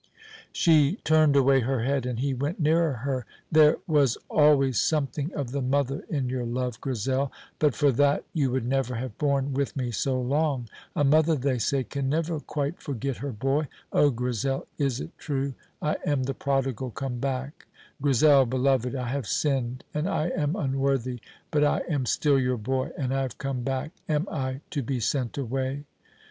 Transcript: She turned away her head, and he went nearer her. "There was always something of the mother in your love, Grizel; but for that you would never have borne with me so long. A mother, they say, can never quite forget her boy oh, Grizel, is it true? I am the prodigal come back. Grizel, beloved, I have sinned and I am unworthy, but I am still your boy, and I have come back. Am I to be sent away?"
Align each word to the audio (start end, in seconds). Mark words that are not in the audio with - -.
She 0.51 0.95
turned 1.03 1.35
away 1.35 1.59
her 1.59 1.83
head, 1.83 2.07
and 2.07 2.17
he 2.19 2.33
went 2.33 2.59
nearer 2.59 2.91
her. 3.05 3.23
"There 3.51 3.77
was 3.85 4.17
always 4.31 4.81
something 4.81 5.31
of 5.35 5.51
the 5.51 5.61
mother 5.61 6.05
in 6.09 6.27
your 6.27 6.43
love, 6.43 6.81
Grizel; 6.81 7.31
but 7.59 7.75
for 7.75 7.91
that 7.91 8.23
you 8.33 8.49
would 8.49 8.65
never 8.65 8.95
have 8.95 9.15
borne 9.19 9.53
with 9.53 9.75
me 9.75 9.91
so 9.91 10.19
long. 10.19 10.67
A 10.95 11.03
mother, 11.03 11.35
they 11.35 11.59
say, 11.59 11.83
can 11.83 12.09
never 12.09 12.39
quite 12.39 12.81
forget 12.81 13.17
her 13.17 13.31
boy 13.31 13.67
oh, 13.93 14.09
Grizel, 14.09 14.65
is 14.79 14.99
it 14.99 15.15
true? 15.19 15.53
I 15.83 15.97
am 16.03 16.23
the 16.23 16.33
prodigal 16.33 16.89
come 16.89 17.19
back. 17.19 17.67
Grizel, 18.01 18.47
beloved, 18.47 18.95
I 18.95 19.09
have 19.09 19.27
sinned 19.27 19.83
and 19.93 20.09
I 20.09 20.29
am 20.29 20.55
unworthy, 20.55 21.19
but 21.51 21.63
I 21.63 21.83
am 21.87 22.07
still 22.07 22.39
your 22.39 22.57
boy, 22.57 22.89
and 22.97 23.13
I 23.13 23.21
have 23.21 23.37
come 23.37 23.61
back. 23.61 23.91
Am 24.09 24.27
I 24.31 24.61
to 24.71 24.81
be 24.81 24.99
sent 24.99 25.37
away?" 25.37 25.85